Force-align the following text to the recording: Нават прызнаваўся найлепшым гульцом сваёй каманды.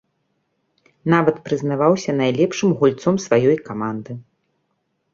Нават 1.15 1.37
прызнаваўся 1.51 2.11
найлепшым 2.23 2.69
гульцом 2.83 3.23
сваёй 3.29 3.57
каманды. 3.71 4.21